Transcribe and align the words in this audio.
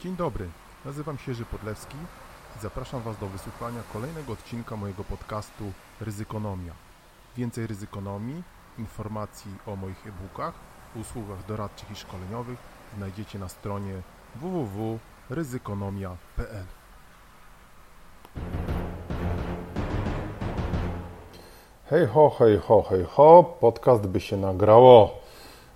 Dzień 0.00 0.16
dobry, 0.16 0.48
nazywam 0.84 1.18
się 1.18 1.30
Jerzy 1.30 1.44
Podlewski 1.44 1.96
i 2.56 2.60
zapraszam 2.62 3.02
Was 3.02 3.18
do 3.18 3.26
wysłuchania 3.26 3.80
kolejnego 3.92 4.32
odcinka 4.32 4.76
mojego 4.76 5.04
podcastu 5.04 5.72
Ryzykonomia. 6.00 6.72
Więcej 7.36 7.66
ryzykonomii, 7.66 8.42
informacji 8.78 9.50
o 9.66 9.76
moich 9.76 10.06
e-bookach, 10.06 10.54
usługach 10.94 11.46
doradczych 11.46 11.90
i 11.90 11.96
szkoleniowych 11.96 12.58
znajdziecie 12.96 13.38
na 13.38 13.48
stronie 13.48 14.02
www.ryzykonomia.pl 14.34 16.66
Hej 21.90 22.06
ho, 22.06 22.30
hej 22.30 22.58
ho, 22.58 22.82
hej 22.82 23.04
ho, 23.04 23.56
podcast 23.60 24.06
by 24.06 24.20
się 24.20 24.36
nagrało. 24.36 25.18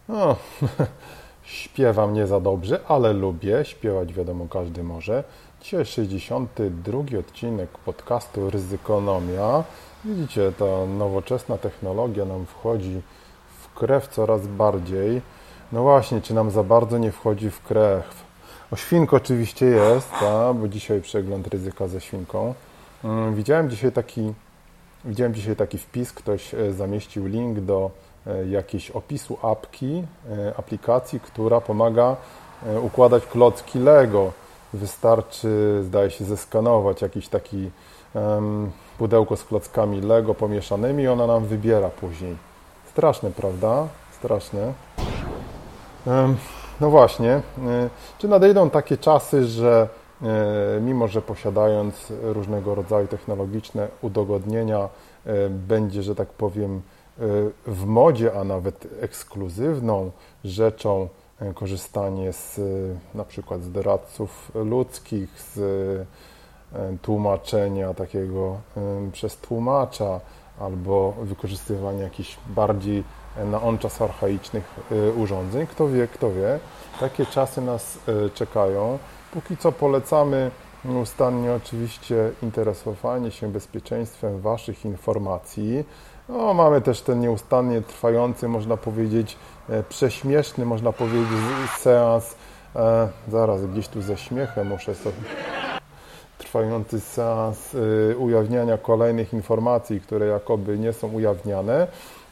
No, 0.08 0.36
śpiewam 1.50 2.14
nie 2.14 2.26
za 2.26 2.40
dobrze, 2.40 2.80
ale 2.88 3.12
lubię. 3.12 3.64
Śpiewać 3.64 4.14
wiadomo 4.14 4.46
każdy 4.50 4.82
może. 4.82 5.24
Dzisiaj 5.62 5.86
62 5.86 7.18
odcinek 7.18 7.70
podcastu 7.78 8.50
Ryzykonomia. 8.50 9.64
Widzicie, 10.04 10.52
ta 10.58 10.86
nowoczesna 10.98 11.58
technologia 11.58 12.24
nam 12.24 12.46
wchodzi 12.46 13.02
w 13.62 13.74
krew 13.74 14.08
coraz 14.08 14.46
bardziej. 14.46 15.22
No 15.72 15.82
właśnie, 15.82 16.20
czy 16.20 16.34
nam 16.34 16.50
za 16.50 16.62
bardzo 16.62 16.98
nie 16.98 17.12
wchodzi 17.12 17.50
w 17.50 17.62
krew? 17.62 18.24
O 18.70 18.76
świnko 18.76 19.16
oczywiście 19.16 19.66
jest, 19.66 20.12
bo 20.54 20.68
dzisiaj 20.68 21.00
przegląd 21.00 21.46
ryzyka 21.46 21.88
ze 21.88 22.00
świnką. 22.00 22.54
Mm, 23.04 23.34
widziałem 23.34 23.70
dzisiaj 23.70 23.92
taki 23.92 24.32
Widziałem 25.04 25.34
dzisiaj 25.34 25.56
taki 25.56 25.78
wpis, 25.78 26.12
ktoś 26.12 26.54
e, 26.54 26.72
zamieścił 26.72 27.26
link 27.26 27.60
do 27.60 27.90
e, 28.30 28.46
jakiejś 28.46 28.90
opisu 28.90 29.38
apki, 29.42 30.04
e, 30.30 30.54
aplikacji, 30.56 31.20
która 31.20 31.60
pomaga 31.60 32.16
układać 32.82 33.26
klocki 33.26 33.78
Lego. 33.78 34.32
Wystarczy, 34.72 35.80
zdaje 35.82 36.10
się, 36.10 36.24
zeskanować 36.24 37.02
jakiś 37.02 37.28
taki 37.28 37.70
pudełko 38.98 39.36
z 39.36 39.44
klockami 39.44 40.00
Lego 40.00 40.34
pomieszanymi 40.34 41.02
i 41.02 41.08
ona 41.08 41.26
nam 41.26 41.44
wybiera 41.44 41.88
później. 41.88 42.36
Straszne, 42.90 43.30
prawda? 43.30 43.86
Straszne. 44.12 44.72
No 46.80 46.90
właśnie, 46.90 47.40
czy 48.18 48.28
nadejdą 48.28 48.70
takie 48.70 48.96
czasy, 48.96 49.44
że 49.44 49.88
E, 50.22 50.80
mimo 50.80 51.08
że 51.08 51.22
posiadając 51.22 52.12
różnego 52.22 52.74
rodzaju 52.74 53.06
technologiczne 53.06 53.88
udogodnienia, 54.02 54.88
e, 55.26 55.48
będzie, 55.48 56.02
że 56.02 56.14
tak 56.14 56.28
powiem, 56.28 56.76
e, 56.76 56.80
w 57.66 57.84
modzie, 57.86 58.40
a 58.40 58.44
nawet 58.44 58.86
ekskluzywną 59.00 60.10
rzeczą 60.44 61.08
korzystanie 61.54 62.32
z 62.32 62.60
na 63.14 63.24
przykład 63.24 63.62
z 63.62 63.72
doradców 63.72 64.52
ludzkich, 64.54 65.40
z 65.40 65.58
tłumaczenia 67.02 67.94
takiego 67.94 68.56
przez 69.12 69.36
tłumacza, 69.36 70.20
albo 70.60 71.12
wykorzystywania 71.12 72.02
jakichś 72.02 72.38
bardziej 72.46 73.04
na 73.50 73.62
on 73.62 73.78
czas 73.78 74.02
archaicznych 74.02 74.74
urządzeń. 75.16 75.66
Kto 75.66 75.88
wie, 75.88 76.08
kto 76.08 76.30
wie. 76.32 76.58
Takie 77.00 77.26
czasy 77.26 77.60
nas 77.60 77.98
czekają. 78.34 78.98
Póki 79.32 79.56
co 79.56 79.72
polecamy 79.72 80.50
nieustannie 80.84 81.52
oczywiście 81.52 82.30
interesowanie 82.42 83.30
się 83.30 83.52
bezpieczeństwem 83.52 84.40
Waszych 84.40 84.84
informacji. 84.84 85.84
No, 86.30 86.54
mamy 86.54 86.80
też 86.80 87.00
ten 87.00 87.20
nieustannie 87.20 87.82
trwający, 87.82 88.48
można 88.48 88.76
powiedzieć, 88.76 89.36
e, 89.68 89.82
prześmieszny, 89.82 90.64
można 90.64 90.92
powiedzieć, 90.92 91.38
seans. 91.78 92.34
E, 92.76 93.08
zaraz 93.28 93.66
gdzieś 93.66 93.88
tu 93.88 94.02
ze 94.02 94.16
śmiechem 94.16 94.66
muszę 94.66 94.94
sobie. 94.94 95.16
Trwający 96.38 97.00
seans 97.00 97.74
e, 97.74 98.16
ujawniania 98.16 98.78
kolejnych 98.78 99.32
informacji, 99.32 100.00
które 100.00 100.26
jakoby 100.26 100.78
nie 100.78 100.92
są 100.92 101.12
ujawniane. 101.12 101.86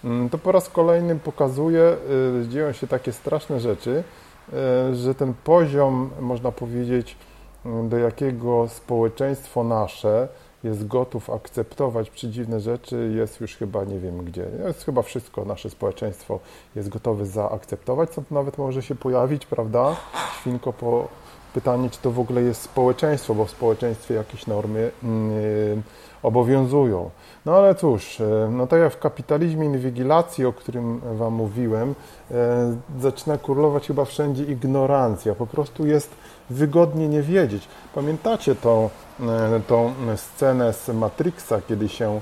Mm, 0.05 0.29
to 0.29 0.39
po 0.39 0.53
raz 0.53 0.69
kolejny 0.69 1.17
pokazuje, 1.17 1.83
e, 1.83 2.49
dzieją 2.49 2.73
się 2.73 2.87
takie 2.87 3.13
straszne 3.13 3.61
rzeczy, 3.61 4.05
E, 4.53 4.95
że 4.95 5.15
ten 5.15 5.35
poziom, 5.45 6.11
można 6.21 6.53
powiedzieć, 6.53 7.17
do 7.85 7.99
jakiego 7.99 8.69
społeczeństwo 8.69 9.65
nasze 9.65 10.29
jest 10.65 10.87
gotów 10.87 11.31
akceptować 11.31 12.11
przedziwne 12.11 12.61
rzeczy, 12.61 13.13
jest 13.17 13.41
już 13.41 13.57
chyba 13.57 13.85
nie 13.85 13.99
wiem 13.99 14.25
gdzie. 14.25 14.47
Jest 14.67 14.85
chyba 14.85 15.03
wszystko 15.03 15.45
nasze 15.45 15.71
społeczeństwo 15.71 16.41
jest 16.77 16.89
gotowe 16.89 17.27
zaakceptować, 17.27 18.11
co 18.11 18.23
nawet 18.31 18.59
może 18.59 18.83
się 18.83 18.95
pojawić, 18.95 19.47
prawda? 19.47 19.97
Świnko 20.41 20.73
po 20.73 21.09
pytanie, 21.55 21.91
czy 21.91 21.99
to 21.99 22.11
w 22.11 22.21
ogóle 22.21 22.43
jest 22.43 22.63
społeczeństwo, 22.63 23.35
bo 23.35 23.45
w 23.45 23.51
społeczeństwie 23.51 24.15
jakieś 24.15 24.47
normy 24.47 24.91
yy, 25.03 25.83
obowiązują. 26.23 27.11
No 27.47 27.57
ale 27.57 27.75
cóż, 27.75 28.21
e, 28.21 28.49
no 28.53 28.67
tak 28.67 28.81
jak 28.81 28.93
w 28.93 28.99
kapitalizmie 28.99 29.67
inwigilacji, 29.67 30.47
o 30.47 30.53
którym 30.53 31.01
Wam 31.01 31.35
mówiłem, 31.35 31.95
e, 32.31 32.77
zaczyna 33.01 33.39
królować 33.39 33.87
chyba 33.87 34.05
wszędzie 34.05 34.45
ignorancja. 34.45 35.35
Po 35.35 35.47
prostu 35.47 35.87
jest 35.87 36.11
wygodnie 36.51 37.09
nie 37.09 37.23
wiedzieć. 37.23 37.69
Pamiętacie 37.95 38.55
tą, 38.55 38.91
tą 39.67 39.93
scenę 40.17 40.73
z 40.73 40.89
Matrixa, 40.89 41.55
kiedy 41.69 41.89
się, 41.89 42.21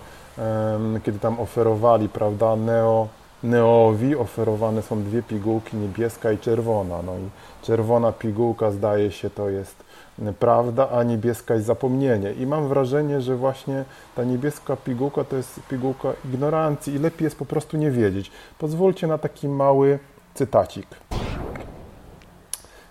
kiedy 1.05 1.19
tam 1.19 1.41
oferowali, 1.41 2.09
prawda, 2.09 2.57
Neo, 2.57 3.09
Neowi 3.47 4.17
oferowane 4.17 4.83
są 4.83 5.03
dwie 5.03 5.23
pigułki, 5.23 5.77
niebieska 5.77 6.33
i 6.33 6.39
czerwona. 6.39 7.03
No 7.03 7.13
i 7.13 7.29
czerwona 7.63 8.13
pigułka 8.13 8.71
zdaje 8.71 9.13
się 9.13 9.31
to 9.31 9.51
jest 9.51 9.85
prawda, 10.39 10.89
a 10.91 11.03
niebieska 11.03 11.55
jest 11.55 11.67
zapomnienie. 11.67 12.33
I 12.33 12.47
mam 12.47 12.69
wrażenie, 12.69 13.21
że 13.21 13.37
właśnie 13.37 13.85
ta 14.17 14.25
niebieska 14.25 14.77
pigułka 14.77 15.25
to 15.25 15.37
jest 15.37 15.61
pigułka 15.69 16.13
ignorancji 16.25 16.95
i 16.95 16.99
lepiej 16.99 17.25
jest 17.25 17.37
po 17.37 17.47
prostu 17.47 17.77
nie 17.77 17.91
wiedzieć. 17.91 18.31
Pozwólcie 18.59 19.07
na 19.07 19.19
taki 19.19 19.49
mały 19.49 19.99
cytacik. 20.35 20.87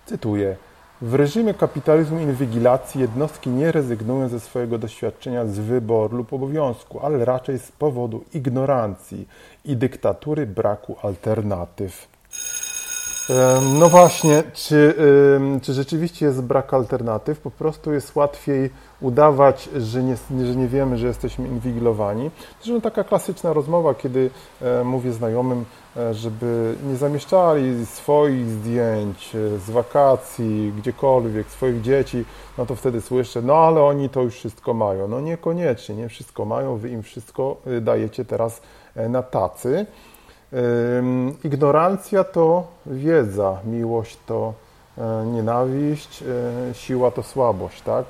Cytuję. 0.06 0.56
W 1.02 1.14
reżimie 1.14 1.54
kapitalizmu 1.54 2.20
inwigilacji 2.20 3.00
jednostki 3.00 3.50
nie 3.50 3.72
rezygnują 3.72 4.28
ze 4.28 4.40
swojego 4.40 4.78
doświadczenia 4.78 5.46
z 5.46 5.58
wyboru 5.58 6.16
lub 6.16 6.32
obowiązku, 6.32 7.00
ale 7.00 7.24
raczej 7.24 7.58
z 7.58 7.72
powodu 7.72 8.24
ignorancji 8.34 9.28
i 9.64 9.76
dyktatury 9.76 10.46
braku 10.46 10.96
alternatyw. 11.02 12.15
No 13.78 13.88
właśnie, 13.88 14.42
czy, 14.52 14.94
czy 15.62 15.72
rzeczywiście 15.72 16.26
jest 16.26 16.42
brak 16.42 16.74
alternatyw? 16.74 17.38
Po 17.38 17.50
prostu 17.50 17.92
jest 17.92 18.16
łatwiej 18.16 18.70
udawać, 19.00 19.68
że 19.76 20.02
nie, 20.02 20.16
że 20.44 20.56
nie 20.56 20.68
wiemy, 20.68 20.98
że 20.98 21.06
jesteśmy 21.06 21.48
inwigilowani. 21.48 22.30
Zresztą 22.62 22.80
taka 22.80 23.04
klasyczna 23.04 23.52
rozmowa, 23.52 23.94
kiedy 23.94 24.30
e, 24.62 24.84
mówię 24.84 25.12
znajomym, 25.12 25.64
e, 25.96 26.14
żeby 26.14 26.74
nie 26.88 26.96
zamieszczali 26.96 27.86
swoich 27.86 28.50
zdjęć 28.50 29.34
e, 29.34 29.58
z 29.58 29.70
wakacji, 29.70 30.72
gdziekolwiek, 30.78 31.50
swoich 31.50 31.82
dzieci, 31.82 32.24
no 32.58 32.66
to 32.66 32.76
wtedy 32.76 33.00
słyszę, 33.00 33.42
no 33.42 33.54
ale 33.54 33.82
oni 33.82 34.08
to 34.08 34.22
już 34.22 34.34
wszystko 34.34 34.74
mają. 34.74 35.08
No 35.08 35.20
niekoniecznie, 35.20 35.94
nie 35.94 36.08
wszystko 36.08 36.44
mają, 36.44 36.76
wy 36.76 36.90
im 36.90 37.02
wszystko 37.02 37.56
dajecie 37.80 38.24
teraz 38.24 38.60
na 39.08 39.22
tacy. 39.22 39.86
Ignorancja 41.44 42.24
to 42.24 42.66
wiedza, 42.86 43.58
miłość 43.64 44.18
to 44.26 44.52
e, 44.98 45.26
nienawiść, 45.26 46.22
e, 46.22 46.74
siła 46.74 47.10
to 47.10 47.22
słabość, 47.22 47.82
tak? 47.82 48.04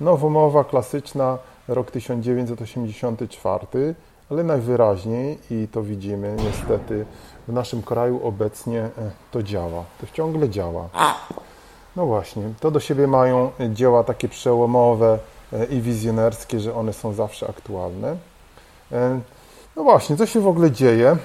Nowomowa 0.00 0.64
klasyczna, 0.64 1.38
rok 1.68 1.90
1984, 1.90 3.94
ale 4.30 4.44
najwyraźniej, 4.44 5.38
i 5.50 5.68
to 5.72 5.82
widzimy 5.82 6.36
niestety, 6.44 7.06
w 7.48 7.52
naszym 7.52 7.82
kraju 7.82 8.26
obecnie 8.26 8.80
e, 8.80 8.90
to 9.30 9.42
działa, 9.42 9.84
to 10.00 10.06
ciągle 10.12 10.48
działa. 10.48 10.88
No 11.96 12.06
właśnie, 12.06 12.42
to 12.60 12.70
do 12.70 12.80
siebie 12.80 13.06
mają 13.06 13.50
dzieła 13.70 14.04
takie 14.04 14.28
przełomowe 14.28 15.18
i 15.70 15.80
wizjonerskie, 15.80 16.60
że 16.60 16.74
one 16.74 16.92
są 16.92 17.12
zawsze 17.12 17.48
aktualne. 17.48 18.16
No 19.76 19.82
właśnie, 19.84 20.16
co 20.16 20.26
się 20.26 20.40
w 20.40 20.48
ogóle 20.48 20.70
dzieje? 20.70 21.16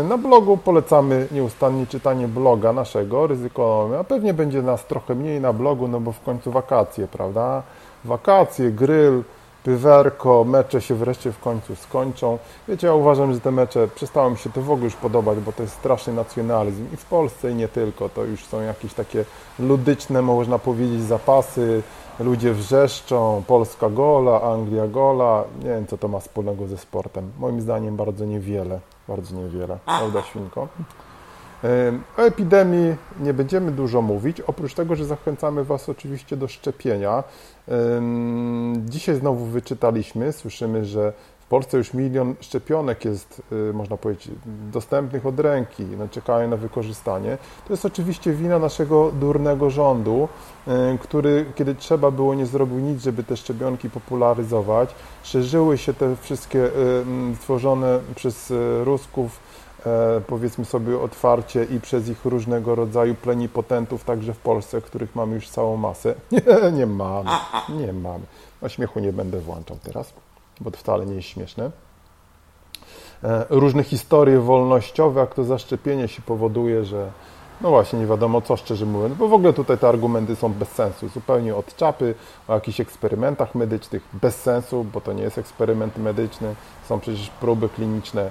Yy, 0.00 0.08
na 0.08 0.18
blogu 0.18 0.56
polecamy 0.56 1.28
nieustannie 1.32 1.86
czytanie 1.86 2.28
bloga 2.28 2.72
naszego, 2.72 3.26
Ryzykonomia. 3.26 4.04
Pewnie 4.04 4.34
będzie 4.34 4.62
nas 4.62 4.84
trochę 4.84 5.14
mniej 5.14 5.40
na 5.40 5.52
blogu, 5.52 5.88
no 5.88 6.00
bo 6.00 6.12
w 6.12 6.20
końcu 6.20 6.52
wakacje, 6.52 7.08
prawda? 7.08 7.62
Wakacje, 8.04 8.70
grill, 8.72 9.22
pywerko, 9.66 10.44
mecze 10.44 10.80
się 10.80 10.94
wreszcie 10.94 11.32
w 11.32 11.40
końcu 11.40 11.76
skończą. 11.76 12.38
Wiecie, 12.68 12.86
ja 12.86 12.94
uważam, 12.94 13.34
że 13.34 13.40
te 13.40 13.50
mecze 13.50 13.88
przestało 13.88 14.30
mi 14.30 14.38
się 14.38 14.50
to 14.50 14.62
w 14.62 14.70
ogóle 14.70 14.84
już 14.84 14.94
podobać, 14.94 15.38
bo 15.38 15.52
to 15.52 15.62
jest 15.62 15.74
straszny 15.74 16.12
nacjonalizm 16.12 16.86
i 16.94 16.96
w 16.96 17.04
Polsce 17.04 17.50
i 17.50 17.54
nie 17.54 17.68
tylko. 17.68 18.08
To 18.08 18.24
już 18.24 18.44
są 18.44 18.60
jakieś 18.60 18.94
takie 18.94 19.24
ludyczne, 19.58 20.22
można 20.22 20.58
powiedzieć, 20.58 21.02
zapasy 21.02 21.82
ludzie 22.20 22.52
wrzeszczą, 22.52 23.42
Polska 23.46 23.90
gola, 23.90 24.42
Anglia 24.42 24.86
gola. 24.86 25.44
Nie 25.58 25.70
wiem, 25.70 25.86
co 25.86 25.98
to 25.98 26.08
ma 26.08 26.20
wspólnego 26.20 26.66
ze 26.66 26.78
sportem. 26.78 27.32
Moim 27.38 27.60
zdaniem 27.60 27.96
bardzo 27.96 28.24
niewiele, 28.24 28.80
bardzo 29.08 29.36
niewiele. 29.36 29.78
Prawda, 29.86 30.22
Świnko? 30.22 30.68
O 32.18 32.22
epidemii 32.22 32.94
nie 33.20 33.34
będziemy 33.34 33.72
dużo 33.72 34.02
mówić, 34.02 34.40
oprócz 34.40 34.74
tego, 34.74 34.96
że 34.96 35.04
zachęcamy 35.04 35.64
Was 35.64 35.88
oczywiście 35.88 36.36
do 36.36 36.48
szczepienia. 36.48 37.24
Dzisiaj 38.84 39.16
znowu 39.16 39.44
wyczytaliśmy, 39.44 40.32
słyszymy, 40.32 40.84
że 40.84 41.12
w 41.46 41.48
Polsce 41.48 41.78
już 41.78 41.94
milion 41.94 42.34
szczepionek 42.40 43.04
jest, 43.04 43.42
y, 43.52 43.72
można 43.72 43.96
powiedzieć, 43.96 44.30
dostępnych 44.72 45.26
od 45.26 45.40
ręki, 45.40 45.84
no, 45.98 46.08
czekają 46.08 46.48
na 46.48 46.56
wykorzystanie. 46.56 47.38
To 47.66 47.72
jest 47.72 47.84
oczywiście 47.84 48.32
wina 48.32 48.58
naszego 48.58 49.12
durnego 49.12 49.70
rządu, 49.70 50.28
y, 50.68 50.98
który, 50.98 51.46
kiedy 51.54 51.74
trzeba 51.74 52.10
było, 52.10 52.34
nie 52.34 52.46
zrobił 52.46 52.78
nic, 52.78 53.02
żeby 53.02 53.24
te 53.24 53.36
szczepionki 53.36 53.90
popularyzować. 53.90 54.94
Szerzyły 55.22 55.78
się 55.78 55.94
te 55.94 56.16
wszystkie 56.16 56.66
y, 56.66 56.70
stworzone 57.36 58.00
przez 58.14 58.52
Rusków 58.84 59.40
e, 59.40 59.65
powiedzmy 60.26 60.64
sobie 60.64 61.00
otwarcie 61.00 61.64
i 61.64 61.80
przez 61.80 62.08
ich 62.08 62.24
różnego 62.24 62.74
rodzaju 62.74 63.14
plenipotentów, 63.14 64.04
także 64.04 64.34
w 64.34 64.38
Polsce, 64.38 64.80
których 64.80 65.14
mamy 65.14 65.34
już 65.34 65.48
całą 65.48 65.76
masę. 65.76 66.14
Nie, 66.32 66.72
nie 66.72 66.86
mamy, 66.86 67.30
nie 67.68 67.92
mamy. 67.92 68.24
Na 68.62 68.68
śmiechu 68.68 69.00
nie 69.00 69.12
będę 69.12 69.40
włączał 69.40 69.76
teraz 69.82 70.12
bo 70.60 70.70
to 70.70 70.76
wcale 70.76 71.06
nie 71.06 71.14
jest 71.14 71.28
śmieszne. 71.28 71.70
E, 73.24 73.46
różne 73.50 73.84
historie 73.84 74.40
wolnościowe, 74.40 75.20
jak 75.20 75.34
to 75.34 75.44
zaszczepienie 75.44 76.08
się 76.08 76.22
powoduje, 76.22 76.84
że 76.84 77.10
no 77.60 77.70
właśnie, 77.70 77.98
nie 77.98 78.06
wiadomo 78.06 78.40
co, 78.40 78.56
szczerze 78.56 78.86
mówiąc, 78.86 79.14
bo 79.14 79.28
w 79.28 79.32
ogóle 79.32 79.52
tutaj 79.52 79.78
te 79.78 79.88
argumenty 79.88 80.36
są 80.36 80.52
bez 80.52 80.68
sensu, 80.68 81.08
zupełnie 81.08 81.56
od 81.56 81.76
czapy, 81.76 82.14
o 82.48 82.54
jakichś 82.54 82.80
eksperymentach 82.80 83.54
medycznych, 83.54 84.02
bez 84.12 84.40
sensu, 84.42 84.84
bo 84.84 85.00
to 85.00 85.12
nie 85.12 85.22
jest 85.22 85.38
eksperyment 85.38 85.98
medyczny, 85.98 86.54
są 86.88 87.00
przecież 87.00 87.30
próby 87.30 87.68
kliniczne, 87.68 88.22
e, 88.22 88.30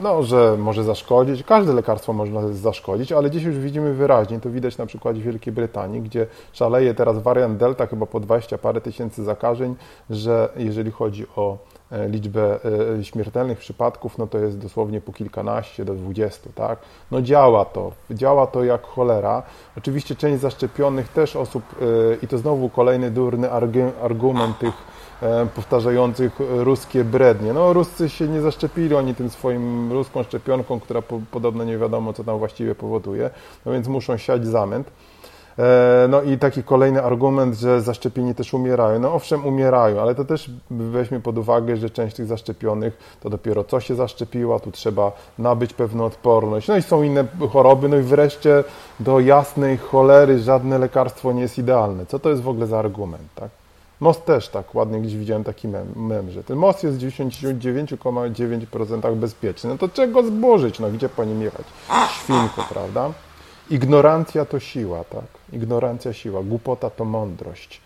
no, 0.00 0.22
że 0.22 0.56
może 0.58 0.84
zaszkodzić. 0.84 1.42
Każde 1.42 1.72
lekarstwo 1.72 2.12
można 2.12 2.48
zaszkodzić, 2.48 3.12
ale 3.12 3.30
dziś 3.30 3.42
już 3.42 3.58
widzimy 3.58 3.94
wyraźnie, 3.94 4.40
to 4.40 4.50
widać 4.50 4.78
na 4.78 4.86
przykładzie 4.86 5.22
Wielkiej 5.22 5.52
Brytanii, 5.52 6.00
gdzie 6.00 6.26
szaleje 6.52 6.94
teraz 6.94 7.18
wariant 7.18 7.58
Delta, 7.58 7.86
chyba 7.86 8.06
po 8.06 8.20
20 8.20 8.58
parę 8.58 8.80
tysięcy 8.80 9.24
zakażeń, 9.24 9.74
że 10.10 10.48
jeżeli 10.56 10.90
chodzi 10.90 11.26
o 11.36 11.58
E, 11.75 11.75
liczbę 12.08 12.58
e, 12.98 13.04
śmiertelnych 13.04 13.58
przypadków, 13.58 14.18
no 14.18 14.26
to 14.26 14.38
jest 14.38 14.58
dosłownie 14.58 15.00
po 15.00 15.12
kilkanaście 15.12 15.84
do 15.84 15.94
dwudziestu, 15.94 16.50
tak? 16.54 16.78
No 17.10 17.22
działa 17.22 17.64
to, 17.64 17.92
działa 18.10 18.46
to 18.46 18.64
jak 18.64 18.82
cholera. 18.82 19.42
Oczywiście 19.78 20.16
część 20.16 20.40
zaszczepionych 20.40 21.08
też 21.08 21.36
osób, 21.36 21.62
e, 21.80 21.84
i 22.24 22.28
to 22.28 22.38
znowu 22.38 22.68
kolejny 22.68 23.10
durny 23.10 23.50
argument 24.02 24.58
tych 24.58 24.74
powtarzających 25.54 26.38
ruskie 26.56 27.04
brednie. 27.04 27.52
No 27.52 27.72
Ruscy 27.72 28.08
się 28.08 28.28
nie 28.28 28.40
zaszczepili 28.40 28.94
oni 28.94 29.14
tym 29.14 29.30
swoim 29.30 29.92
ruską 29.92 30.22
szczepionką, 30.22 30.80
która 30.80 31.02
po, 31.02 31.20
podobno 31.30 31.64
nie 31.64 31.78
wiadomo, 31.78 32.12
co 32.12 32.24
tam 32.24 32.38
właściwie 32.38 32.74
powoduje, 32.74 33.30
no 33.66 33.72
więc 33.72 33.88
muszą 33.88 34.16
siać 34.16 34.46
zamęt. 34.46 34.90
E, 35.58 36.06
no 36.08 36.22
i 36.22 36.38
taki 36.38 36.62
kolejny 36.62 37.02
argument, 37.02 37.54
że 37.54 37.82
zaszczepieni 37.82 38.34
też 38.34 38.54
umierają. 38.54 38.98
No 38.98 39.14
owszem, 39.14 39.46
umierają, 39.46 40.00
ale 40.00 40.14
to 40.14 40.24
też 40.24 40.50
weźmy 40.70 41.20
pod 41.20 41.38
uwagę, 41.38 41.76
że 41.76 41.90
część 41.90 42.16
tych 42.16 42.26
zaszczepionych 42.26 43.16
to 43.20 43.30
dopiero 43.30 43.64
co 43.64 43.80
się 43.80 43.94
zaszczepiła, 43.94 44.60
tu 44.60 44.72
trzeba 44.72 45.12
nabyć 45.38 45.72
pewną 45.72 46.04
odporność. 46.04 46.68
No 46.68 46.76
i 46.76 46.82
są 46.82 47.02
inne 47.02 47.24
choroby, 47.52 47.88
no 47.88 47.96
i 47.96 48.02
wreszcie 48.02 48.64
do 49.00 49.20
jasnej 49.20 49.78
cholery 49.78 50.38
żadne 50.38 50.78
lekarstwo 50.78 51.32
nie 51.32 51.42
jest 51.42 51.58
idealne. 51.58 52.06
Co 52.06 52.18
to 52.18 52.30
jest 52.30 52.42
w 52.42 52.48
ogóle 52.48 52.66
za 52.66 52.78
argument, 52.78 53.28
tak? 53.34 53.50
Most 54.00 54.24
też 54.24 54.48
tak, 54.48 54.74
ładnie 54.74 55.00
gdzieś 55.00 55.16
widziałem 55.16 55.44
taki 55.44 55.68
mem, 55.68 55.86
mem 55.96 56.30
że 56.30 56.44
ten 56.44 56.56
most 56.56 56.84
jest 56.84 56.96
w 56.96 57.00
99,9% 57.00 59.14
bezpieczny. 59.14 59.70
No 59.70 59.78
to 59.78 59.88
czego 59.88 60.22
zburzyć? 60.22 60.78
No 60.78 60.90
gdzie 60.90 61.08
po 61.08 61.24
nim 61.24 61.42
jechać? 61.42 61.66
Świnko, 62.10 62.64
prawda? 62.72 63.10
Ignorancja 63.70 64.44
to 64.44 64.60
siła, 64.60 65.04
tak? 65.04 65.24
Ignorancja 65.52 66.12
siła, 66.12 66.42
głupota 66.42 66.90
to 66.90 67.04
mądrość. 67.04 67.80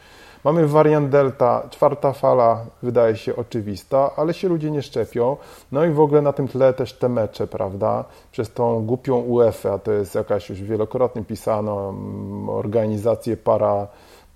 Mamy 0.45 0.67
wariant 0.67 1.09
delta, 1.09 1.63
czwarta 1.71 2.13
fala 2.13 2.67
wydaje 2.83 3.17
się 3.17 3.37
oczywista, 3.37 4.11
ale 4.17 4.35
się 4.35 4.49
ludzie 4.49 4.71
nie 4.71 4.83
szczepią. 4.83 5.37
No 5.73 5.85
i 5.85 5.91
w 5.91 6.01
ogóle 6.01 6.23
na 6.23 6.33
tym 6.33 6.49
tle 6.49 6.75
też 6.75 6.93
te 6.93 7.09
mecze, 7.09 7.47
prawda? 7.47 8.05
Przez 8.33 8.53
tą 8.53 8.87
głupią 8.87 9.17
UEFA, 9.17 9.79
to 9.79 9.93
jest 9.93 10.15
jakaś 10.15 10.51
już 10.51 10.63
wielokrotnie 10.63 11.25
pisano 11.25 11.89
mm, 11.89 12.49
organizację 12.49 13.37
para 13.37 13.87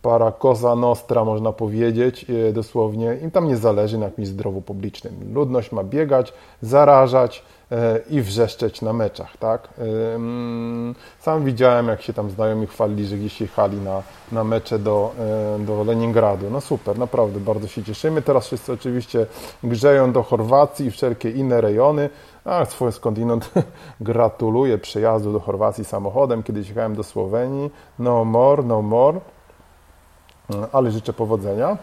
para 0.05 0.33
cosa 0.33 0.77
nostra, 0.77 1.25
można 1.25 1.53
powiedzieć, 1.53 2.27
e, 2.49 2.53
dosłownie. 2.53 3.19
Im 3.23 3.31
tam 3.31 3.49
nie 3.49 3.57
zależy 3.57 3.99
na 3.99 4.05
jakimś 4.05 4.29
zdrowiu 4.29 4.63
publicznym. 4.63 5.15
Ludność 5.35 5.73
ma 5.73 5.85
biegać, 5.85 6.33
zarażać 6.63 7.43
e, 7.73 8.01
i 8.11 8.21
wrzeszczeć 8.21 8.83
na 8.83 8.93
meczach, 8.93 9.37
tak? 9.37 9.69
E, 9.79 9.83
sam 11.21 11.45
widziałem, 11.45 11.89
jak 11.89 12.03
się 12.03 12.13
tam 12.13 12.31
znajomi 12.31 12.67
chwalili, 12.67 13.07
że 13.07 13.17
gdzieś 13.17 13.41
jechali 13.41 13.77
na, 13.77 14.03
na 14.33 14.45
mecze 14.45 14.79
do, 14.79 15.13
do 15.59 15.85
Leningradu. 15.85 16.51
No 16.51 16.61
super, 16.61 16.99
naprawdę 16.99 17.41
bardzo 17.41 17.69
się 17.69 17.85
cieszymy. 17.85 18.23
Teraz 18.23 18.47
wszyscy 18.47 18.73
oczywiście 18.73 19.27
grzeją 19.63 20.13
do 20.13 20.23
Chorwacji 20.23 20.87
i 20.87 20.91
wszelkie 20.91 21.31
inne 21.31 21.61
rejony. 21.61 22.11
A 22.45 22.65
swój 22.65 22.93
skądinąd 22.93 23.51
gratuluję 24.01 24.79
przejazdu 24.79 25.33
do 25.33 25.41
Chorwacji 25.41 25.85
samochodem. 25.85 26.43
Kiedyś 26.43 26.69
jechałem 26.69 26.95
do 26.95 27.03
Słowenii. 27.03 27.71
No 27.99 28.25
more, 28.25 28.63
no 28.63 28.83
more 28.83 29.21
ale 30.73 30.91
życzę 30.91 31.13
powodzenia. 31.13 31.77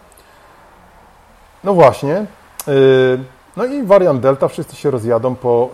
No 1.63 1.73
właśnie. 1.73 2.25
Y, 2.67 3.19
no 3.57 3.65
i 3.65 3.83
wariant 3.83 4.21
Delta, 4.21 4.47
wszyscy 4.47 4.75
się 4.75 4.91
rozjadą 4.91 5.35
po, 5.35 5.69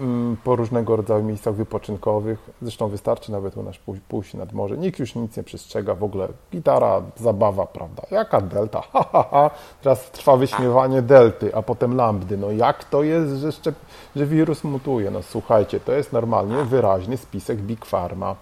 mm, 0.00 0.36
po 0.44 0.56
różnego 0.56 0.96
rodzaju 0.96 1.24
miejscach 1.24 1.54
wypoczynkowych. 1.54 2.50
Zresztą 2.62 2.88
wystarczy 2.88 3.32
nawet 3.32 3.56
u 3.56 3.62
nas 3.62 3.76
pójść 4.08 4.34
nad 4.34 4.52
morze. 4.52 4.76
Nikt 4.76 4.98
już 4.98 5.14
nic 5.14 5.36
nie 5.36 5.42
przestrzega. 5.42 5.94
W 5.94 6.04
ogóle 6.04 6.28
gitara, 6.52 7.02
zabawa, 7.16 7.66
prawda? 7.66 8.02
Jaka 8.10 8.40
Delta? 8.40 8.82
Ha, 8.92 9.04
ha, 9.12 9.24
ha. 9.30 9.50
Teraz 9.82 10.10
trwa 10.10 10.36
wyśmiewanie 10.36 11.02
Delty, 11.02 11.54
a 11.54 11.62
potem 11.62 11.96
Lambdy. 11.96 12.36
No 12.36 12.50
jak 12.50 12.84
to 12.84 13.02
jest, 13.02 13.34
że, 13.34 13.52
szczep... 13.52 13.74
że 14.16 14.26
wirus 14.26 14.64
mutuje? 14.64 15.10
No 15.10 15.22
słuchajcie, 15.22 15.80
to 15.80 15.92
jest 15.92 16.12
normalnie 16.12 16.64
wyraźny 16.64 17.16
spisek 17.16 17.58
Big 17.58 17.86
Pharma. 17.86 18.36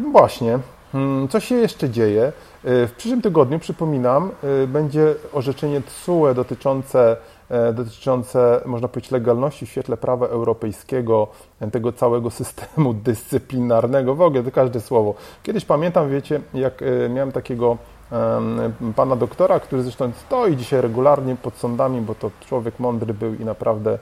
No 0.00 0.10
właśnie. 0.10 0.58
Hmm, 0.94 1.28
co 1.28 1.40
się 1.40 1.54
jeszcze 1.54 1.90
dzieje? 1.90 2.32
Y, 2.64 2.86
w 2.86 2.92
przyszłym 2.96 3.22
tygodniu, 3.22 3.58
przypominam, 3.58 4.30
y, 4.62 4.66
będzie 4.66 5.14
orzeczenie 5.32 5.80
TSUE 5.80 6.34
dotyczące, 6.34 7.16
e, 7.50 7.72
dotyczące, 7.72 8.60
można 8.66 8.88
powiedzieć, 8.88 9.10
legalności 9.10 9.66
w 9.66 9.70
świetle 9.70 9.96
prawa 9.96 10.26
europejskiego, 10.26 11.28
e, 11.60 11.70
tego 11.70 11.92
całego 11.92 12.30
systemu 12.30 12.94
dyscyplinarnego, 13.08 14.14
w 14.14 14.20
ogóle 14.20 14.42
to 14.42 14.50
każde 14.50 14.80
słowo. 14.80 15.14
Kiedyś 15.42 15.64
pamiętam, 15.64 16.10
wiecie, 16.10 16.40
jak 16.54 16.82
e, 16.82 17.08
miałem 17.08 17.32
takiego 17.32 17.76
pana 18.96 19.16
doktora, 19.16 19.60
który 19.60 19.82
zresztą 19.82 20.12
stoi 20.26 20.56
dzisiaj 20.56 20.80
regularnie 20.80 21.36
pod 21.36 21.56
sądami, 21.56 22.00
bo 22.00 22.14
to 22.14 22.30
człowiek 22.46 22.80
mądry 22.80 23.14
był 23.14 23.34
i 23.34 23.44
naprawdę 23.44 23.98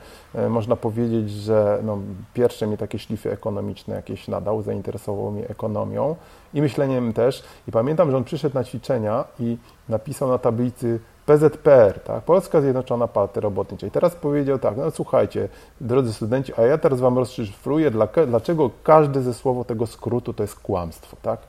można 0.48 0.76
powiedzieć, 0.76 1.30
że 1.30 1.78
no, 1.82 1.98
pierwsze 2.34 2.66
mi 2.66 2.76
takie 2.76 2.98
szlify 2.98 3.32
ekonomiczne 3.32 3.94
jakieś 3.94 4.28
nadał, 4.28 4.62
zainteresował 4.62 5.30
mnie 5.30 5.48
ekonomią 5.48 6.16
i 6.54 6.62
myśleniem 6.62 7.12
też. 7.12 7.44
I 7.68 7.72
pamiętam, 7.72 8.10
że 8.10 8.16
on 8.16 8.24
przyszedł 8.24 8.54
na 8.54 8.64
ćwiczenia 8.64 9.24
i 9.40 9.56
napisał 9.88 10.28
na 10.28 10.38
tablicy 10.38 11.00
PZPR, 11.26 12.00
tak? 12.00 12.24
Polska 12.24 12.60
Zjednoczona 12.60 13.08
Partia 13.08 13.40
Robotnicza. 13.40 13.86
I 13.86 13.90
teraz 13.90 14.14
powiedział 14.14 14.58
tak, 14.58 14.76
no 14.76 14.90
słuchajcie, 14.90 15.48
drodzy 15.80 16.12
studenci, 16.12 16.52
a 16.56 16.62
ja 16.62 16.78
teraz 16.78 17.00
wam 17.00 17.18
rozszyfruję, 17.18 17.90
dlaczego 18.26 18.70
każde 18.82 19.22
ze 19.22 19.34
słowo 19.34 19.64
tego 19.64 19.86
skrótu 19.86 20.32
to 20.32 20.42
jest 20.42 20.60
kłamstwo, 20.60 21.16
tak? 21.22 21.40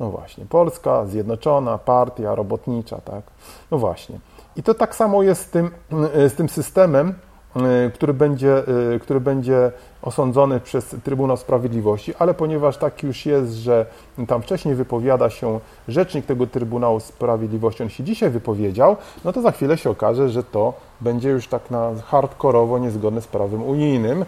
No 0.00 0.10
właśnie, 0.10 0.46
Polska 0.46 1.06
Zjednoczona 1.06 1.78
Partia 1.78 2.34
Robotnicza, 2.34 3.00
tak? 3.00 3.22
No 3.70 3.78
właśnie. 3.78 4.18
I 4.56 4.62
to 4.62 4.74
tak 4.74 4.94
samo 4.94 5.22
jest 5.22 5.42
z 5.42 5.50
tym, 5.50 5.70
z 6.14 6.34
tym 6.34 6.48
systemem, 6.48 7.14
Y, 7.56 7.90
który 7.90 8.14
będzie, 8.14 8.62
y, 8.94 9.00
który 9.00 9.20
będzie 9.20 9.72
osądzony 10.02 10.60
przez 10.60 10.96
Trybunał 11.04 11.36
Sprawiedliwości, 11.36 12.14
ale 12.18 12.34
ponieważ 12.34 12.76
tak 12.76 13.02
już 13.02 13.26
jest, 13.26 13.52
że 13.52 13.86
tam 14.28 14.42
wcześniej 14.42 14.74
wypowiada 14.74 15.30
się 15.30 15.60
rzecznik 15.88 16.26
tego 16.26 16.46
Trybunału 16.46 17.00
Sprawiedliwości, 17.00 17.82
on 17.82 17.88
się 17.88 18.04
dzisiaj 18.04 18.30
wypowiedział, 18.30 18.96
no 19.24 19.32
to 19.32 19.42
za 19.42 19.52
chwilę 19.52 19.78
się 19.78 19.90
okaże, 19.90 20.28
że 20.28 20.42
to 20.42 20.74
będzie 21.00 21.28
już 21.28 21.48
tak 21.48 21.70
na 21.70 21.90
hardkorowo 22.06 22.78
niezgodne 22.78 23.20
z 23.20 23.26
prawem 23.26 23.62
unijnym. 23.62 24.24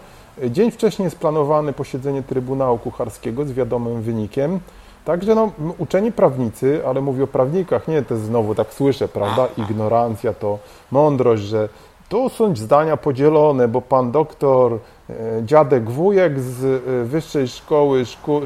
Dzień 0.50 0.70
wcześniej 0.70 1.04
jest 1.04 1.18
planowane 1.18 1.72
posiedzenie 1.72 2.22
Trybunału 2.22 2.78
Kucharskiego 2.78 3.44
z 3.44 3.52
wiadomym 3.52 4.02
wynikiem. 4.02 4.60
Także 5.08 5.34
no, 5.34 5.50
uczeni 5.78 6.12
prawnicy, 6.12 6.82
ale 6.86 7.00
mówię 7.00 7.24
o 7.24 7.26
prawnikach, 7.26 7.88
nie, 7.88 8.02
to 8.02 8.16
znowu 8.16 8.54
tak 8.54 8.74
słyszę, 8.74 9.08
prawda, 9.08 9.48
ignorancja 9.56 10.32
to 10.32 10.58
mądrość, 10.90 11.42
że 11.42 11.68
tu 12.08 12.28
są 12.28 12.56
zdania 12.56 12.96
podzielone, 12.96 13.68
bo 13.68 13.82
pan 13.82 14.12
doktor 14.12 14.72
e, 14.72 15.14
dziadek 15.44 15.90
wujek 15.90 16.40
z 16.40 16.64
e, 16.64 17.04
Wyższej 17.04 17.48
Szkoły 17.48 18.06
Szku, 18.06 18.40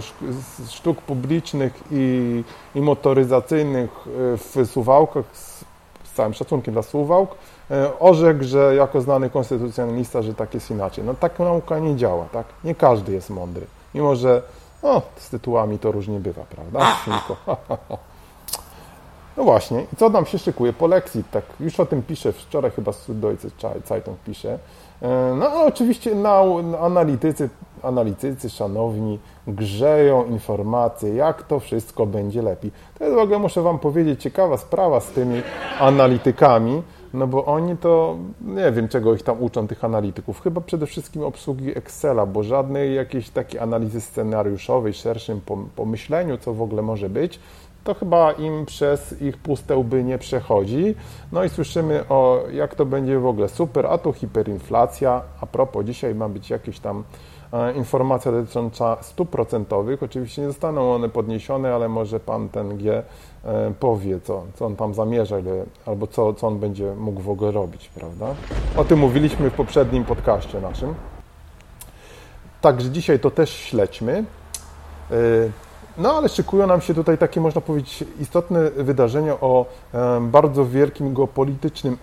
Sztuk 0.69 1.01
Publicznych 1.03 1.83
i, 1.91 2.45
i 2.75 2.81
Motoryzacyjnych 2.81 3.91
e, 4.07 4.37
w 4.37 4.71
Suwałkach 4.71 5.25
z 5.33 6.13
całym 6.15 6.35
szacunkiem 6.35 6.75
dla 6.75 6.83
Suwałk, 6.83 7.35
orzekł, 8.01 8.45
że 8.45 8.75
jako 8.75 9.01
znany 9.01 9.31
konstytucjonalista, 9.31 10.23
że 10.23 10.35
tak 10.35 10.55
jest 10.55 10.71
inaczej. 10.71 11.05
No 11.05 11.15
tak 11.15 11.39
nauka 11.39 11.79
nie 11.79 11.97
działa, 11.97 12.25
tak? 12.33 12.47
Nie 12.65 12.75
każdy 12.75 13.13
jest 13.13 13.31
mądry. 13.31 13.67
Mimo, 13.95 14.17
że 14.17 14.43
no, 14.83 15.03
z 15.17 15.31
tytułami 15.31 15.79
to 15.79 15.93
różnie 15.93 16.21
bywa, 16.21 16.43
prawda? 16.43 16.97
No 19.37 19.45
właśnie, 19.45 19.87
i 19.93 19.97
co 19.97 20.09
nam 20.09 20.27
się 20.27 20.39
szykuje 20.39 20.73
po 20.73 20.87
lekcji? 20.87 21.25
Tak, 21.31 21.45
już 21.61 21.81
o 21.81 21.87
tym 21.87 22.03
piszę, 22.03 22.33
wczoraj 22.33 22.71
chyba 22.71 22.93
Süddeutsche 22.93 23.51
Zeitung 23.87 24.19
pisze. 24.19 24.59
E, 25.03 25.35
no 25.39 25.65
oczywiście 25.65 26.11
analitycy, 26.81 27.49
analitycy 27.83 28.51
szanowni 28.51 29.19
grzeją 29.47 30.25
informacje, 30.25 31.15
jak 31.15 31.43
to 31.43 31.61
wszystko 31.61 32.07
będzie 32.07 32.43
lepiej. 32.43 32.71
To 32.99 33.05
jest 33.05 33.17
w 33.17 33.21
ogóle, 33.21 33.39
muszę 33.39 33.63
Wam 33.63 33.79
powiedzieć, 33.79 34.23
ciekawa 34.23 34.57
sprawa 34.57 35.01
z 35.01 35.07
tymi 35.07 35.43
analitykami, 35.81 36.83
no 37.15 37.27
bo 37.27 37.45
oni 37.45 37.77
to, 37.77 38.17
nie 38.41 38.73
wiem 38.73 38.89
czego 38.89 39.15
ich 39.15 39.23
tam 39.23 39.43
uczą, 39.43 39.67
tych 39.67 39.85
analityków, 39.85 40.43
chyba 40.43 40.61
przede 40.61 40.87
wszystkim 40.87 41.23
obsługi 41.23 41.79
Excela, 41.79 42.27
bo 42.27 42.43
żadnej 42.43 42.95
jakiejś 42.95 43.31
takiej 43.31 43.61
analizy 43.61 44.01
scenariuszowej, 44.01 44.95
szerszym 44.95 45.41
pomyśleniu, 45.77 46.39
co 46.39 46.55
w 46.55 46.63
ogóle 46.63 46.83
może 46.83 47.09
być, 47.09 47.41
to 47.85 47.95
chyba 47.95 48.33
im 48.33 48.67
przez 48.67 49.23
ich 49.23 49.37
puste 49.37 49.77
łby 49.77 50.05
nie 50.05 50.19
przechodzi. 50.19 50.95
No 51.33 51.45
i 51.45 51.49
słyszymy 51.49 52.09
o 52.09 52.45
jak 52.53 52.75
to 52.75 52.87
będzie 52.87 53.19
w 53.19 53.27
ogóle 53.27 53.49
super, 53.49 53.87
a 53.87 53.99
tu 53.99 54.13
hiperinflacja. 54.13 55.23
A 55.41 55.47
propos, 55.47 55.87
dzisiaj 55.87 56.15
ma 56.15 56.29
być 56.29 56.51
jakieś 56.51 56.79
tam 56.79 57.05
informacja 57.77 58.33
dotycząca 58.33 58.97
stóp 59.01 59.31
procentowych. 59.31 60.03
Oczywiście 60.03 60.43
nie 60.43 60.49
zostaną 60.49 60.95
one 60.95 61.09
podniesione, 61.09 61.75
ale 61.75 61.89
może 61.89 62.21
pan 62.21 62.49
ten 62.49 62.79
G 62.79 63.03
e, 63.45 63.73
powie, 63.81 64.21
co, 64.21 64.43
co 64.55 64.67
on 64.67 64.77
tam 64.77 64.95
zamierza, 64.95 65.37
albo 65.87 66.07
co, 66.07 66.35
co 66.35 66.47
on 66.47 66.59
będzie 66.59 66.95
mógł 66.95 67.21
w 67.21 67.31
ogóle 67.31 67.51
robić, 67.51 67.89
prawda? 67.89 68.27
O 68.77 68.85
tym 68.85 68.99
mówiliśmy 68.99 69.51
w 69.51 69.55
poprzednim 69.55 70.05
podcaście 70.05 70.61
naszym. 70.61 70.95
Także 72.61 72.91
dzisiaj 72.91 73.21
to 73.21 73.31
też 73.31 73.51
śledźmy. 73.51 74.25
E, 75.11 75.15
no 75.99 76.13
ale 76.13 76.29
szykują 76.29 76.67
nam 76.67 76.81
się 76.81 76.95
tutaj 76.95 77.19
takie, 77.19 77.41
można 77.41 77.61
powiedzieć, 77.61 78.05
istotne 78.21 78.71
wydarzenia 78.71 79.41
o 79.41 79.67
bardzo 80.21 80.67
wielkim 80.67 81.15
geopolitycznym 81.15 81.99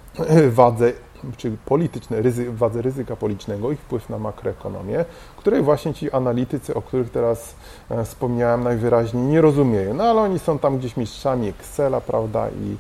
wadze, 0.50 0.92
czy 1.38 1.58
polityczne, 1.66 2.22
ryzy, 2.22 2.52
wadze 2.52 2.82
ryzyka 2.82 3.16
politycznego 3.16 3.72
i 3.72 3.76
wpływ 3.76 4.10
na 4.10 4.20
makroekonomię, 4.20 5.06
której 5.38 5.62
właśnie 5.62 5.94
ci 5.94 6.12
analitycy, 6.12 6.76
o 6.76 6.82
których 6.82 7.10
teraz 7.10 7.56
e, 7.90 8.06
wspomniałem, 8.06 8.64
najwyraźniej 8.64 9.24
nie 9.24 9.42
rozumieją. 9.42 9.94
No 9.94 10.04
ale 10.04 10.22
oni 10.22 10.40
są 10.40 10.60
tam 10.60 10.78
gdzieś 10.78 10.98
mistrzami 10.98 11.48
Excela, 11.48 12.02
prawda, 12.02 12.50
i, 12.50 12.78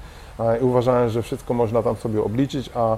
i 0.61 0.63
uważają, 0.63 1.09
że 1.09 1.21
wszystko 1.21 1.53
można 1.53 1.83
tam 1.83 1.95
sobie 1.95 2.23
obliczyć, 2.23 2.69
a, 2.75 2.97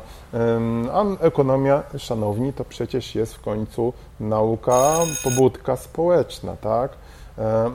a 0.92 1.04
ekonomia, 1.20 1.84
szanowni, 1.98 2.54
to 2.54 2.66
przecież 2.66 3.16
jest 3.16 3.34
w 3.34 3.42
końcu 3.42 3.94
nauka, 4.20 4.98
pobudka 5.24 5.76
społeczna, 5.76 6.56
tak? 6.56 6.92
E, 7.38 7.44
e, 7.44 7.72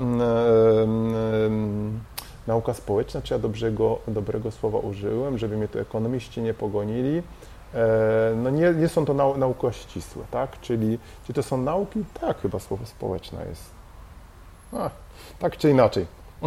nauka 2.46 2.74
społeczna, 2.74 3.22
czy 3.22 3.34
ja 3.34 3.38
dobrego, 3.38 3.98
dobrego 4.08 4.50
słowa 4.50 4.78
użyłem, 4.78 5.38
żeby 5.38 5.56
mnie 5.56 5.68
tu 5.68 5.78
ekonomiści 5.78 6.42
nie 6.42 6.54
pogonili. 6.54 7.22
E, 7.76 8.34
no 8.36 8.50
nie, 8.50 8.74
nie 8.74 8.88
są 8.88 9.04
to 9.04 9.14
nau, 9.14 9.36
nauki 9.36 9.66
ścisłe, 9.72 10.24
tak? 10.30 10.60
Czyli 10.60 10.98
czy 11.26 11.32
to 11.32 11.42
są 11.42 11.56
nauki? 11.56 12.04
Tak, 12.20 12.40
chyba 12.40 12.58
słowo 12.58 12.86
społeczna 12.86 13.44
jest. 13.44 13.70
A, 14.72 14.90
tak 15.38 15.56
czy 15.56 15.70
inaczej. 15.70 16.06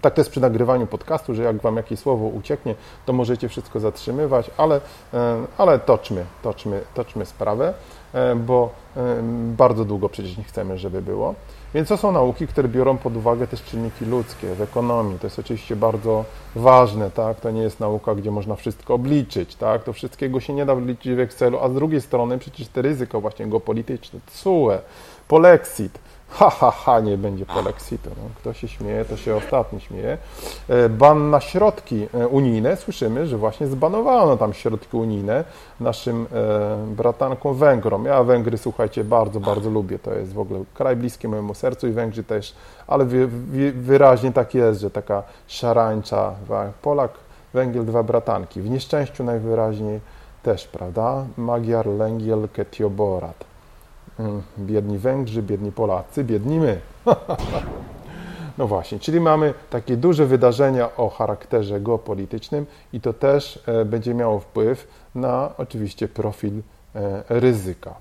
Tak 0.00 0.14
to 0.14 0.20
jest 0.20 0.30
przy 0.30 0.40
nagrywaniu 0.40 0.86
podcastu, 0.86 1.34
że 1.34 1.42
jak 1.42 1.56
Wam 1.56 1.76
jakieś 1.76 1.98
słowo 1.98 2.26
ucieknie, 2.26 2.74
to 3.06 3.12
możecie 3.12 3.48
wszystko 3.48 3.80
zatrzymywać, 3.80 4.50
ale, 4.56 4.80
ale 5.58 5.78
toczmy, 5.78 6.24
toczmy, 6.42 6.80
toczmy 6.94 7.26
sprawę. 7.26 7.74
E, 8.14 8.36
bo 8.36 8.70
e, 8.96 9.00
bardzo 9.56 9.84
długo 9.84 10.08
przecież 10.08 10.36
nie 10.36 10.44
chcemy, 10.44 10.78
żeby 10.78 11.02
było. 11.02 11.34
Więc 11.74 11.88
to 11.88 11.96
są 11.96 12.12
nauki, 12.12 12.46
które 12.46 12.68
biorą 12.68 12.98
pod 12.98 13.16
uwagę 13.16 13.46
też 13.46 13.62
czynniki 13.62 14.04
ludzkie 14.04 14.54
w 14.54 14.60
ekonomii. 14.60 15.18
To 15.18 15.26
jest 15.26 15.38
oczywiście 15.38 15.76
bardzo 15.76 16.24
ważne, 16.56 17.10
tak? 17.10 17.40
To 17.40 17.50
nie 17.50 17.62
jest 17.62 17.80
nauka, 17.80 18.14
gdzie 18.14 18.30
można 18.30 18.56
wszystko 18.56 18.94
obliczyć, 18.94 19.56
tak? 19.56 19.84
To 19.84 19.92
wszystkiego 19.92 20.40
się 20.40 20.52
nie 20.52 20.66
da 20.66 20.72
obliczyć 20.72 21.16
w 21.16 21.20
Excelu, 21.20 21.58
a 21.60 21.68
z 21.68 21.74
drugiej 21.74 22.00
strony 22.00 22.38
przecież 22.38 22.68
te 22.68 22.82
ryzyko 22.82 23.20
właśnie 23.20 23.46
geopolityczne, 23.46 24.20
TSUE, 24.26 24.78
polexit, 25.28 25.98
ha, 26.34 26.50
ha, 26.50 26.70
ha, 26.70 27.00
nie 27.00 27.18
będzie 27.18 27.46
polexitu. 27.46 28.10
No, 28.10 28.30
kto 28.38 28.52
się 28.52 28.68
śmieje, 28.68 29.04
to 29.04 29.16
się 29.16 29.36
ostatni 29.36 29.80
śmieje. 29.80 30.18
E, 30.68 30.88
ban 30.88 31.30
na 31.30 31.40
środki 31.40 32.06
e, 32.14 32.28
unijne. 32.28 32.76
Słyszymy, 32.76 33.26
że 33.26 33.36
właśnie 33.36 33.66
zbanowano 33.66 34.36
tam 34.36 34.52
środki 34.52 34.96
unijne 34.96 35.44
naszym 35.80 36.26
e, 36.32 36.94
bratankom 36.96 37.54
Węgrom. 37.54 38.04
Ja 38.04 38.22
Węgry, 38.22 38.58
słuchajcie, 38.58 39.04
bardzo, 39.04 39.40
bardzo 39.40 39.70
lubię. 39.70 39.98
To 39.98 40.14
jest 40.14 40.32
w 40.32 40.38
ogóle 40.38 40.60
kraj 40.74 40.96
bliski 40.96 41.28
mojemu 41.28 41.54
sercu 41.54 41.88
i 41.88 41.90
Węgrzy 41.90 42.24
też, 42.24 42.54
ale 42.86 43.04
wy, 43.04 43.26
wy, 43.26 43.72
wyraźnie 43.72 44.32
tak 44.32 44.54
jest, 44.54 44.80
że 44.80 44.90
taka 44.90 45.22
szarańcza, 45.46 46.34
Polak, 46.82 47.10
Węgiel, 47.54 47.84
dwa 47.84 48.02
bratanki. 48.02 48.60
W 48.60 48.70
nieszczęściu 48.70 49.24
najwyraźniej 49.24 50.00
też, 50.42 50.66
prawda? 50.66 51.24
Magyar, 51.36 51.86
Lęgiel, 51.86 52.48
Ketioborat. 52.52 53.53
Mm, 54.18 54.42
biedni 54.58 54.98
Węgrzy, 54.98 55.42
biedni 55.42 55.72
Polacy, 55.72 56.24
biedni 56.24 56.60
my. 56.60 56.80
No 58.58 58.66
właśnie, 58.66 58.98
czyli 58.98 59.20
mamy 59.20 59.54
takie 59.70 59.96
duże 59.96 60.26
wydarzenia 60.26 60.96
o 60.96 61.08
charakterze 61.08 61.80
geopolitycznym 61.80 62.66
i 62.92 63.00
to 63.00 63.12
też 63.12 63.62
e, 63.66 63.84
będzie 63.84 64.14
miało 64.14 64.40
wpływ 64.40 64.88
na 65.14 65.50
oczywiście 65.58 66.08
profil 66.08 66.62
e, 66.94 67.22
ryzyka. 67.28 67.94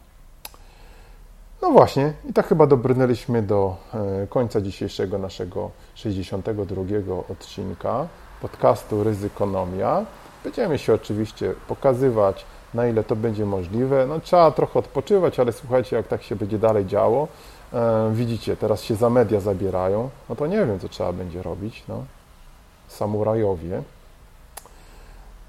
No 1.62 1.72
właśnie, 1.72 2.14
i 2.30 2.34
tak 2.34 2.48
chyba 2.48 2.68
dobrnęliśmy 2.68 3.42
do 3.42 3.76
e, 3.94 4.28
końca 4.28 4.62
dzisiejszego 4.62 5.18
naszego 5.18 5.72
62 5.96 6.84
odcinka 7.30 8.08
podcastu 8.42 9.04
Ryzykonomia. 9.04 10.06
Będziemy 10.44 10.78
się 10.78 10.94
oczywiście 10.94 11.54
pokazywać 11.68 12.46
na 12.74 12.88
ile 12.88 13.04
to 13.04 13.16
będzie 13.16 13.46
możliwe. 13.46 14.06
No, 14.08 14.20
trzeba 14.20 14.52
trochę 14.52 14.80
odpoczywać, 14.80 15.40
ale 15.40 15.52
słuchajcie, 15.52 15.96
jak 15.96 16.08
tak 16.08 16.24
się 16.24 16.36
będzie 16.36 16.60
dalej 16.60 16.86
działo, 16.86 17.28
e, 17.74 18.12
widzicie, 18.14 18.58
teraz 18.58 18.84
się 18.84 18.96
za 18.96 19.10
media 19.10 19.40
zabierają, 19.40 20.10
no 20.30 20.36
to 20.36 20.48
nie 20.48 20.66
wiem, 20.66 20.80
co 20.80 20.90
trzeba 20.90 21.14
będzie 21.14 21.44
robić. 21.44 21.84
No. 21.88 22.04
Samurajowie. 22.88 23.84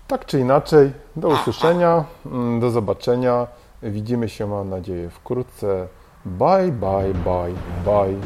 Tak 0.06 0.26
czy 0.26 0.40
inaczej, 0.40 0.92
do 1.16 1.28
usłyszenia, 1.28 2.04
mm, 2.26 2.60
do 2.60 2.70
zobaczenia. 2.70 3.46
Widzimy 3.82 4.28
się, 4.28 4.46
mam 4.46 4.70
nadzieję, 4.70 5.10
wkrótce. 5.10 5.86
Bye, 6.24 6.72
bye, 6.72 7.14
bye, 7.14 7.54
bye. 7.84 8.20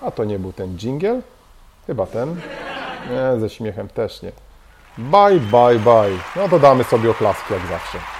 A 0.00 0.10
to 0.10 0.24
nie 0.24 0.38
był 0.38 0.52
ten 0.52 0.76
jingle? 0.76 1.20
Chyba 1.86 2.06
ten. 2.06 2.40
Nie, 3.10 3.40
ze 3.40 3.50
śmiechem 3.50 3.88
też 3.88 4.22
nie. 4.22 4.32
Bye, 4.98 5.40
bye, 5.40 5.78
bye. 5.78 6.18
No 6.36 6.48
to 6.48 6.58
damy 6.58 6.84
sobie 6.84 7.10
oklaski 7.10 7.52
jak 7.54 7.66
zawsze. 7.66 8.11